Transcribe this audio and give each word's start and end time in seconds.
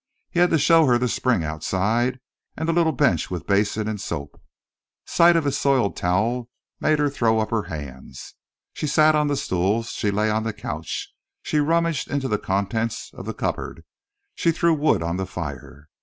He 0.31 0.39
had 0.39 0.49
to 0.49 0.57
show 0.57 0.87
her 0.87 0.97
the 0.97 1.07
spring 1.07 1.43
outside 1.43 2.19
and 2.57 2.67
the 2.67 2.73
little 2.73 2.91
bench 2.91 3.29
with 3.29 3.45
basin 3.45 3.87
and 3.87 4.01
soap. 4.01 4.41
Sight 5.05 5.35
of 5.35 5.43
his 5.43 5.59
soiled 5.59 5.95
towel 5.95 6.49
made 6.79 6.97
her 6.97 7.07
throw 7.07 7.37
up 7.37 7.51
her 7.51 7.65
hands. 7.69 8.33
She 8.73 8.87
sat 8.87 9.13
on 9.13 9.27
the 9.27 9.37
stools. 9.37 9.91
She 9.91 10.09
lay 10.09 10.31
on 10.31 10.41
the 10.41 10.53
couch. 10.53 11.13
She 11.43 11.59
rummaged 11.59 12.09
into 12.09 12.27
the 12.27 12.39
contents 12.39 13.11
of 13.13 13.27
the 13.27 13.33
cupboard. 13.35 13.83
She 14.33 14.51
threw 14.51 14.73
wood 14.73 15.03
on 15.03 15.17
the 15.17 15.27
fire. 15.27 15.87